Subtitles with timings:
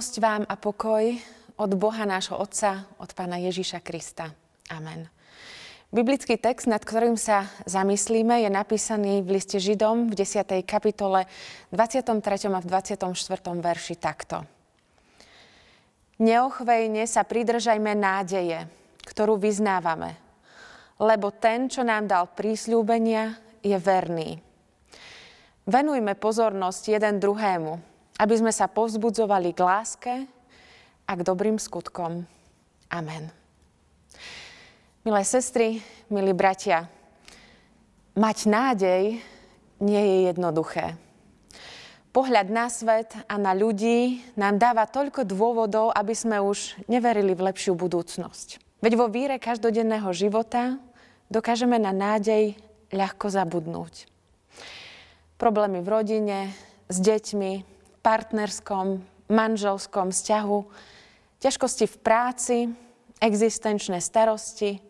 [0.00, 1.12] Milosť vám a pokoj
[1.60, 4.32] od Boha nášho Otca, od Pána Ježíša Krista.
[4.72, 5.04] Amen.
[5.92, 10.64] Biblický text, nad ktorým sa zamyslíme, je napísaný v liste Židom v 10.
[10.64, 11.28] kapitole
[11.68, 12.16] 23.
[12.48, 13.12] a v 24.
[13.60, 14.48] verši takto.
[16.16, 18.72] Neochvejne sa pridržajme nádeje,
[19.04, 20.16] ktorú vyznávame,
[20.96, 24.40] lebo ten, čo nám dal prísľúbenia, je verný.
[25.68, 27.89] Venujme pozornosť jeden druhému,
[28.20, 30.14] aby sme sa povzbudzovali k láske
[31.08, 32.28] a k dobrým skutkom.
[32.92, 33.32] Amen.
[35.00, 35.80] Milé sestry,
[36.12, 36.84] milí bratia,
[38.12, 39.16] mať nádej
[39.80, 41.00] nie je jednoduché.
[42.12, 47.48] Pohľad na svet a na ľudí nám dáva toľko dôvodov, aby sme už neverili v
[47.48, 48.60] lepšiu budúcnosť.
[48.84, 50.76] Veď vo víre každodenného života
[51.32, 52.58] dokážeme na nádej
[52.92, 54.10] ľahko zabudnúť
[55.40, 56.38] problémy v rodine,
[56.92, 60.58] s deťmi, partnerskom, manželskom vzťahu,
[61.40, 62.56] ťažkosti v práci,
[63.20, 64.80] existenčné starosti,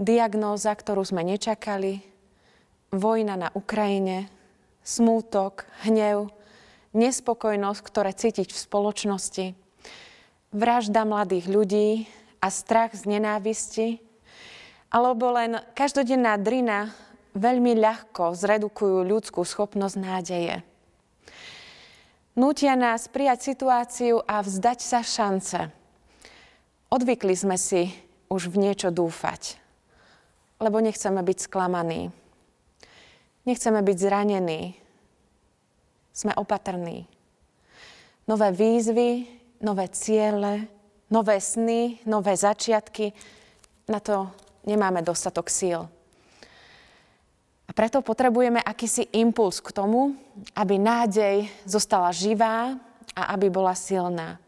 [0.00, 2.00] diagnóza, ktorú sme nečakali,
[2.92, 4.28] vojna na Ukrajine,
[4.84, 6.32] smútok, hnev,
[6.96, 9.46] nespokojnosť, ktoré cítiť v spoločnosti,
[10.50, 11.88] vražda mladých ľudí
[12.42, 13.88] a strach z nenávisti,
[14.90, 16.90] alebo len každodenná drina
[17.38, 20.56] veľmi ľahko zredukujú ľudskú schopnosť nádeje.
[22.40, 25.60] Nútia nás prijať situáciu a vzdať sa šance.
[26.88, 27.92] Odvykli sme si
[28.32, 29.60] už v niečo dúfať,
[30.56, 32.08] lebo nechceme byť sklamaní.
[33.44, 34.72] Nechceme byť zranení.
[36.16, 37.04] Sme opatrní.
[38.24, 39.28] Nové výzvy,
[39.60, 40.64] nové ciele,
[41.12, 43.12] nové sny, nové začiatky,
[43.92, 44.32] na to
[44.64, 45.84] nemáme dostatok síl.
[47.70, 50.18] A preto potrebujeme akýsi impuls k tomu,
[50.58, 52.74] aby nádej zostala živá
[53.14, 54.42] a aby bola silná.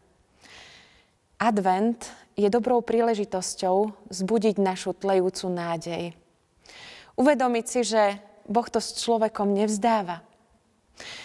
[1.39, 2.03] Advent
[2.35, 6.03] je dobrou príležitosťou zbudiť našu tlejúcu nádej.
[7.15, 10.19] Uvedomiť si, že Boh to s človekom nevzdáva.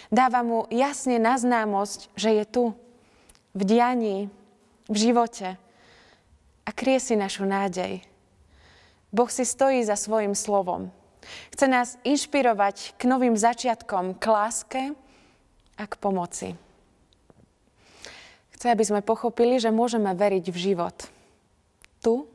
[0.07, 2.63] Dáva mu jasne na známosť, že je tu,
[3.51, 4.31] v dianí,
[4.87, 5.59] v živote
[6.63, 8.07] a krie si našu nádej.
[9.11, 10.95] Boh si stojí za svojim slovom.
[11.55, 14.81] Chce nás inšpirovať k novým začiatkom, k láske
[15.75, 16.49] a k pomoci.
[18.55, 20.97] Chce, aby sme pochopili, že môžeme veriť v život.
[22.03, 22.27] Tu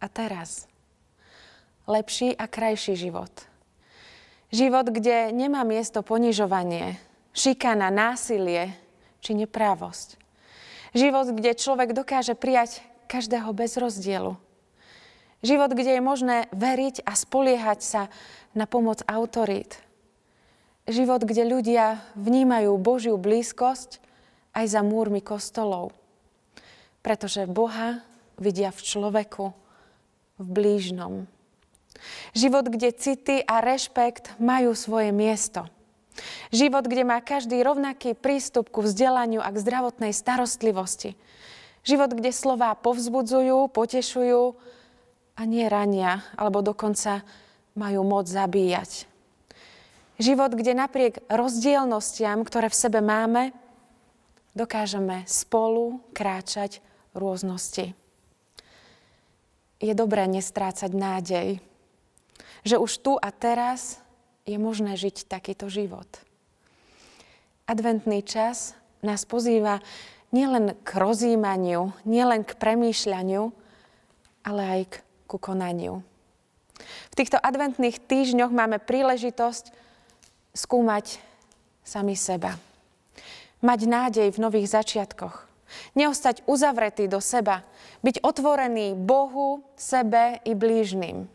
[0.00, 0.64] a teraz.
[1.88, 3.32] Lepší a krajší život.
[4.48, 6.96] Život, kde nemá miesto ponižovanie,
[7.36, 8.72] šikana, násilie
[9.20, 10.16] či neprávosť.
[10.96, 12.80] Život, kde človek dokáže prijať
[13.12, 14.40] každého bez rozdielu
[15.38, 18.02] Život, kde je možné veriť a spoliehať sa
[18.58, 19.78] na pomoc autorít.
[20.90, 24.02] Život, kde ľudia vnímajú Božiu blízkosť
[24.56, 25.94] aj za múrmi kostolov.
[27.04, 28.02] Pretože Boha
[28.34, 29.46] vidia v človeku,
[30.42, 31.30] v blížnom.
[32.34, 35.66] Život, kde city a rešpekt majú svoje miesto.
[36.50, 41.14] Život, kde má každý rovnaký prístup ku vzdelaniu a k zdravotnej starostlivosti.
[41.86, 44.58] Život, kde slová povzbudzujú, potešujú,
[45.38, 47.22] a nie rania, alebo dokonca
[47.78, 49.06] majú moc zabíjať.
[50.18, 53.54] Život, kde napriek rozdielnostiam, ktoré v sebe máme,
[54.58, 56.82] dokážeme spolu kráčať
[57.14, 57.94] rôznosti.
[59.78, 61.62] Je dobré nestrácať nádej,
[62.66, 64.02] že už tu a teraz
[64.42, 66.10] je možné žiť takýto život.
[67.70, 68.74] Adventný čas
[69.06, 69.78] nás pozýva
[70.34, 73.54] nielen k rozjímaniu, nielen k premýšľaniu,
[74.42, 74.94] ale aj k
[75.28, 76.00] ku konaniu.
[77.12, 79.70] V týchto adventných týždňoch máme príležitosť
[80.56, 81.20] skúmať
[81.84, 82.56] sami seba.
[83.60, 85.44] Mať nádej v nových začiatkoch.
[85.92, 87.60] Neostať uzavretý do seba.
[88.00, 91.28] Byť otvorený Bohu, sebe i blížnym.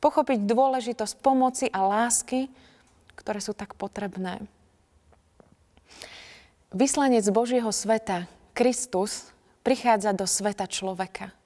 [0.00, 2.48] Pochopiť dôležitosť pomoci a lásky,
[3.18, 4.40] ktoré sú tak potrebné.
[6.72, 8.24] Vyslanec Božieho sveta,
[8.56, 9.28] Kristus,
[9.60, 11.36] prichádza do sveta človeka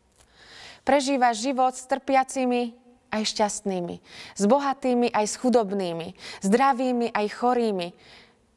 [0.86, 2.78] prežíva život s trpiacimi
[3.10, 3.98] aj šťastnými,
[4.38, 6.14] s bohatými aj s chudobnými,
[6.46, 7.90] zdravými aj chorými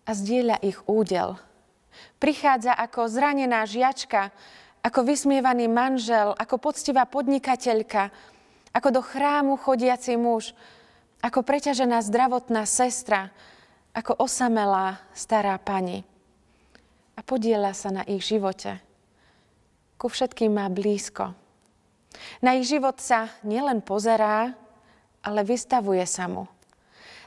[0.05, 1.41] a zdieľa ich údel.
[2.21, 4.29] Prichádza ako zranená žiačka,
[4.85, 8.13] ako vysmievaný manžel, ako poctivá podnikateľka,
[8.71, 10.53] ako do chrámu chodiaci muž,
[11.19, 13.33] ako preťažená zdravotná sestra,
[13.91, 16.05] ako osamelá stará pani.
[17.17, 18.79] A podiela sa na ich živote.
[19.99, 21.48] Ku všetkým má blízko.
[22.41, 24.57] Na ich život sa nielen pozerá,
[25.21, 26.49] ale vystavuje sa mu.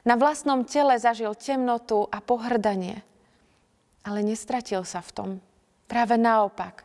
[0.02, 3.06] Na vlastnom tele zažil temnotu a pohrdanie,
[4.02, 5.30] ale nestratil sa v tom.
[5.86, 6.82] Práve naopak.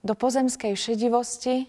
[0.00, 1.66] Do pozemskej šedivosti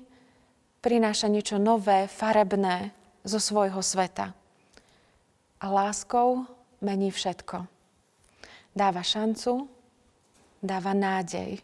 [0.86, 2.94] prináša niečo nové, farebné
[3.26, 4.38] zo svojho sveta.
[5.62, 6.46] A láskou
[6.82, 7.66] mení všetko.
[8.72, 9.66] Dáva šancu,
[10.62, 11.60] dáva nádej,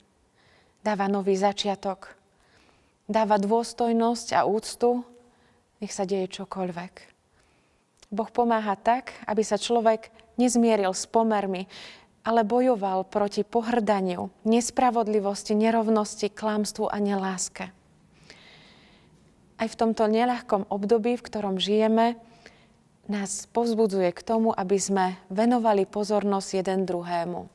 [0.81, 2.16] dáva nový začiatok,
[3.07, 5.07] dáva dôstojnosť a úctu,
[5.79, 6.93] nech sa deje čokoľvek.
[8.07, 11.67] Boh pomáha tak, aby sa človek nezmieril s pomermi,
[12.27, 17.71] ale bojoval proti pohrdaniu, nespravodlivosti, nerovnosti, klamstvu a neláske.
[19.57, 22.19] Aj v tomto neľahkom období, v ktorom žijeme,
[23.07, 27.47] nás povzbudzuje k tomu, aby sme venovali pozornosť jeden druhému.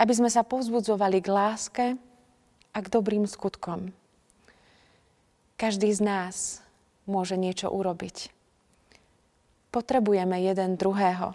[0.00, 1.86] Aby sme sa povzbudzovali k láske
[2.72, 3.92] a k dobrým skutkom.
[5.56, 6.36] Každý z nás
[7.06, 8.30] môže niečo urobiť.
[9.72, 11.32] Potrebujeme jeden druhého.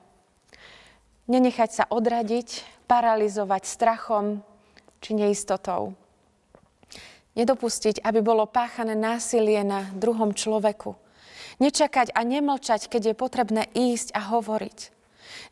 [1.28, 4.46] Nenechať sa odradiť, paralizovať strachom
[5.04, 5.98] či neistotou.
[7.38, 10.98] Nedopustiť, aby bolo páchané násilie na druhom človeku.
[11.58, 14.80] Nečakať a nemlčať, keď je potrebné ísť a hovoriť.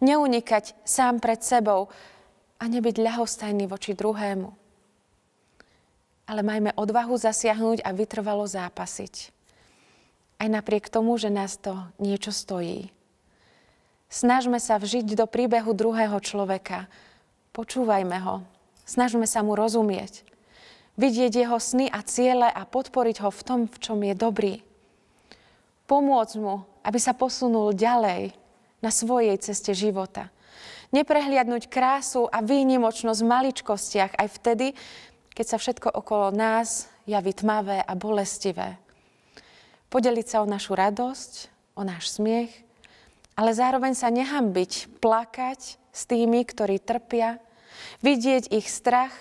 [0.01, 1.89] Neunikať sám pred sebou
[2.61, 4.64] a nebyť ľahostajný voči druhému.
[6.25, 9.29] Ale majme odvahu zasiahnuť a vytrvalo zápasiť.
[10.41, 12.89] Aj napriek tomu, že nás to niečo stojí.
[14.09, 16.89] Snažme sa vžiť do príbehu druhého človeka.
[17.53, 18.41] Počúvajme ho.
[18.85, 20.25] Snažme sa mu rozumieť.
[20.95, 24.53] Vidieť jeho sny a ciele a podporiť ho v tom, v čom je dobrý.
[25.85, 28.31] Pomôcť mu, aby sa posunul ďalej
[28.79, 30.29] na svojej ceste života.
[30.93, 34.67] Neprehliadnúť krásu a výnimočnosť v maličkostiach aj vtedy,
[35.35, 38.79] keď sa všetko okolo nás javí tmavé a bolestivé.
[39.91, 42.65] Podeliť sa o našu radosť, o náš smiech
[43.35, 47.43] ale zároveň sa nehambiť, plakať s tými, ktorí trpia,
[47.99, 49.11] vidieť ich strach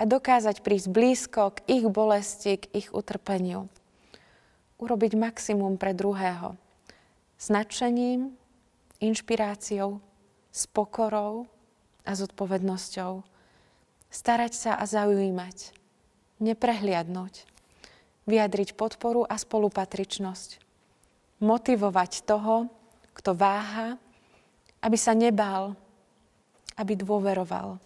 [0.00, 3.68] a dokázať prísť blízko k ich bolesti, k ich utrpeniu.
[4.80, 6.56] Urobiť maximum pre druhého.
[7.36, 8.32] S nadšením,
[8.98, 10.00] inšpiráciou,
[10.48, 11.46] s pokorou
[12.08, 13.31] a zodpovednosťou.
[14.12, 15.72] Starať sa a zaujímať.
[16.36, 17.48] Neprehliadnúť.
[18.28, 20.60] Vyjadriť podporu a spolupatričnosť.
[21.40, 22.68] Motivovať toho,
[23.16, 23.96] kto váha,
[24.84, 25.72] aby sa nebál,
[26.76, 27.80] aby dôveroval.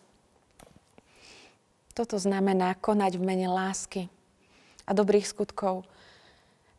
[1.94, 4.10] Toto znamená konať v mene lásky
[4.82, 5.86] a dobrých skutkov.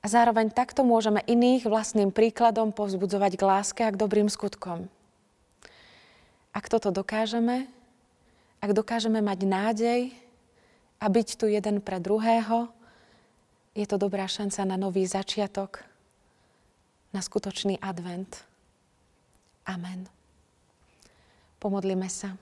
[0.03, 4.91] A zároveň takto môžeme iných vlastným príkladom povzbudzovať k láske a k dobrým skutkom.
[6.51, 7.71] Ak toto dokážeme,
[8.61, 10.01] ak dokážeme mať nádej
[10.97, 12.71] a byť tu jeden pre druhého,
[13.77, 15.85] je to dobrá šanca na nový začiatok,
[17.13, 18.41] na skutočný advent.
[19.69, 20.09] Amen.
[21.61, 22.33] Pomodlíme sa.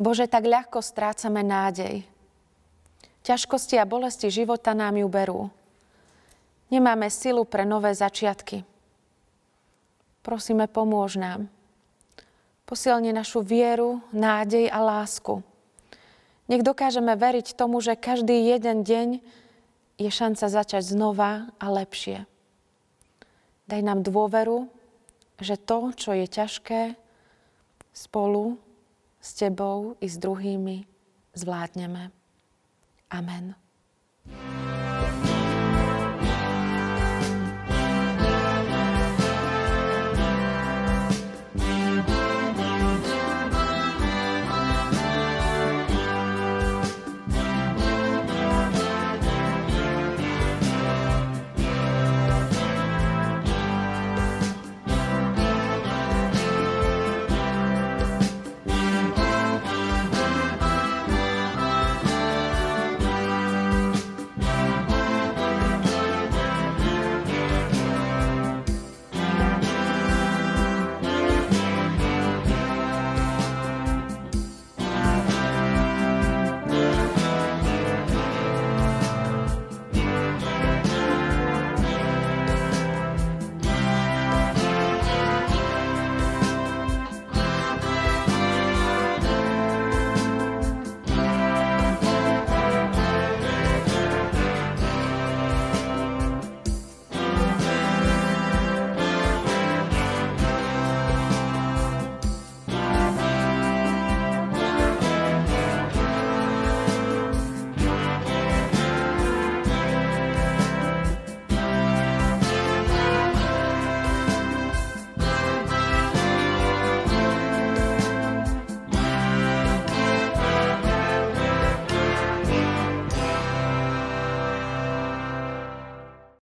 [0.00, 2.04] Bože, tak ľahko strácame nádej.
[3.20, 5.40] Ťažkosti a bolesti života nám ju berú.
[6.72, 8.64] Nemáme silu pre nové začiatky.
[10.24, 11.52] Prosíme, pomôž nám.
[12.70, 15.42] Posilni našu vieru, nádej a lásku.
[16.46, 19.18] Nech dokážeme veriť tomu, že každý jeden deň
[19.98, 22.30] je šanca začať znova a lepšie.
[23.66, 24.70] Daj nám dôveru,
[25.42, 26.94] že to, čo je ťažké,
[27.90, 28.54] spolu
[29.18, 30.86] s Tebou i s druhými
[31.34, 32.14] zvládneme.
[33.10, 33.58] Amen.